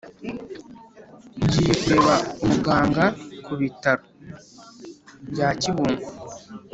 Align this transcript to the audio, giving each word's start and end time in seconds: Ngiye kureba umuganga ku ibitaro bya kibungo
Ngiye 1.43 1.73
kureba 1.81 2.15
umuganga 2.43 3.03
ku 3.43 3.49
ibitaro 3.57 4.05
bya 5.31 5.49
kibungo 5.61 6.07